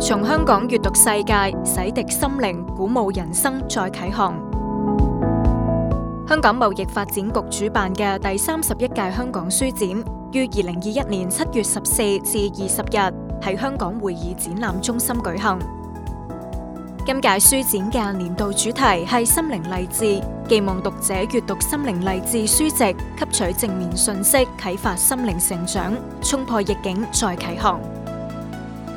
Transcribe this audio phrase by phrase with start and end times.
[0.00, 4.40] 从香港阅读世界，洗涤心灵，鼓舞人生，再启航。
[6.26, 9.86] 香港贸易发展局主办嘅第三十一届香港书展，
[10.32, 13.10] 于二零二一年七月十四至二十日
[13.42, 15.77] 喺香港会议展览中心举行。
[17.08, 22.84] 今届书展嘅年度主题系心灵励志，寄望读者阅读心灵励志书籍，
[23.18, 27.80] 吸取正面信息，启发心灵成长，冲破逆境，再启航。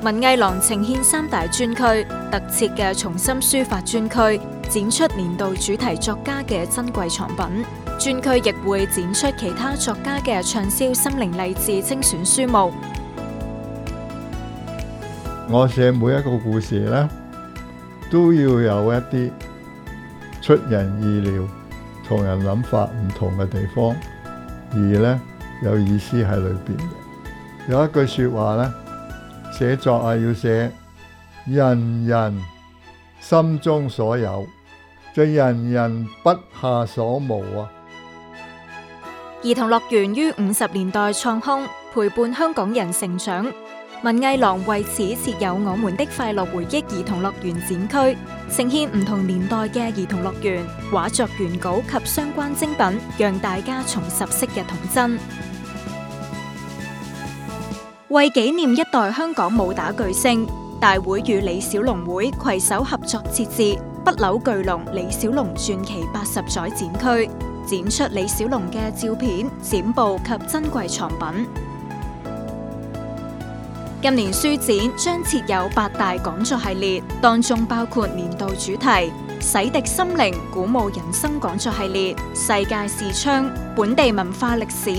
[0.04, 7.64] 文艺廊呈现三大专区，特设嘅重新书法专区展出年度主题作家嘅珍贵藏品，
[7.98, 12.74] 专区亦会展出其他作家嘅畅销心灵励志精选书目。
[15.50, 17.08] 我写每一个故事啦。
[18.12, 19.32] 都要有一啲
[20.42, 21.48] 出人意料、
[22.06, 23.96] 同人諗法唔同嘅地方，
[24.74, 25.22] 而呢，
[25.64, 27.70] 有意思喺裏邊嘅。
[27.70, 28.74] 有一句説話呢，
[29.58, 30.70] 寫作啊要寫
[31.48, 32.38] 人人
[33.22, 34.46] 心中所有，
[35.14, 37.70] 最人人不下所無啊！
[39.42, 43.50] 兒童樂園於五十年代創空，陪伴香港人成長。
[44.04, 48.18] 文艺廊为此设有我们的快乐回忆儿童乐园展区，
[48.50, 55.20] 呈现唔同年代嘅儿童乐园画作原稿及相关精品，让大家重拾昔日童真。
[58.08, 60.48] 为纪念一代香港武打巨星，
[60.80, 67.30] 大会与李小龙会携手合作设置不朽巨龙李小龙传奇八十载展区，
[67.68, 71.71] 展出李小龙嘅照片、展布及珍贵藏品。
[74.04, 84.90] 今年书展将设有八大讲座系列，当中包括年度主题、洗涤心灵、鼓舞人生讲座系列、世界视窗、本地文化历史、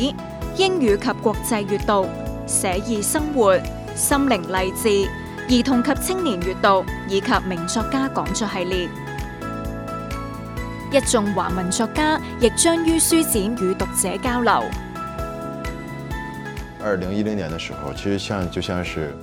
[0.57, 2.07] 英语及国际阅读、
[2.47, 3.59] 写意生活、
[3.97, 5.11] 心灵励志、
[5.49, 8.89] 儿童及青年阅读以及名作家讲座系列。
[10.93, 14.63] 一众华文作家亦将于书展与读者交流。
[16.85, 19.15] 二零一零年的时候，其实像就像是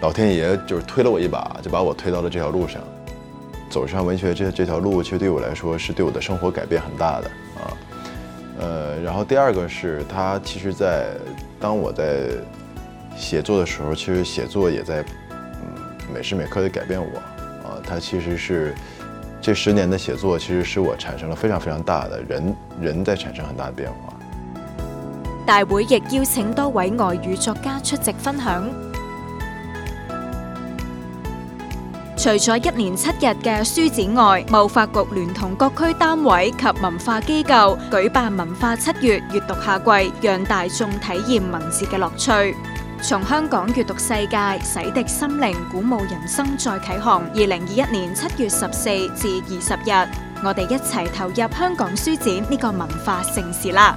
[0.00, 2.80] 老天爷就是推了我一把，就把我推到了这条路上，
[3.70, 7.28] 走上文学这这条路，其实对我来说是对我的生活改变很大的
[7.58, 7.64] 啊。
[8.58, 11.10] 呃，然后第二个是他，其实，在
[11.60, 12.30] 当我在
[13.16, 15.82] 写作的时候，其实写作也在嗯
[16.12, 17.18] 每时每刻的改变我
[17.68, 17.76] 啊。
[17.86, 18.74] 他其实是
[19.42, 24.17] 这十年的写作，其实使我产生了非常非常大的人人在产生很大的变化。
[25.48, 28.68] 大会亦邀请多位外语作家出席分享。
[32.18, 42.54] 除咗一年七日嘅书展外，贸发局联同各区单位及文化机构举办文化七月阅读夏季，让大众体验文字嘅乐趣。
[43.00, 47.22] 从香港阅读世界，洗涤心灵，鼓舞人生，再启航。
[47.22, 50.10] 二零二一年七月十四至二十日，
[50.44, 53.96] 我哋一齐投入香港书展呢个文化盛事啦！